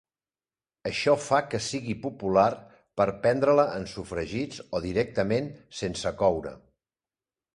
Això 0.89 1.13
fa 1.23 1.39
que 1.49 1.59
sigui 1.65 1.95
popular 2.05 2.45
per 3.01 3.07
prendre-la 3.25 3.67
en 3.81 3.85
sofregits 3.93 4.63
o 4.79 4.83
directament 4.89 5.51
sense 5.83 6.17
coure. 6.23 6.57